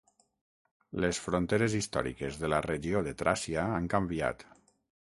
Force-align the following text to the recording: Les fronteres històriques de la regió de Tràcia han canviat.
Les 1.05 1.19
fronteres 1.25 1.75
històriques 1.81 2.41
de 2.45 2.51
la 2.55 2.63
regió 2.69 3.07
de 3.11 3.17
Tràcia 3.21 3.69
han 3.79 3.93
canviat. 3.99 4.51